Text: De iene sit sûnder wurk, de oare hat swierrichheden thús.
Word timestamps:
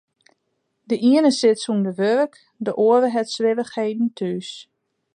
De 0.89 0.95
iene 1.09 1.31
sit 1.39 1.57
sûnder 1.63 1.95
wurk, 1.99 2.33
de 2.65 2.71
oare 2.85 3.09
hat 3.15 3.31
swierrichheden 3.33 4.07
thús. 4.17 4.49